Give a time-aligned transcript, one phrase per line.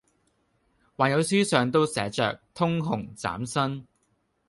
[0.97, 3.87] 還有書上都寫着，通紅斬新！」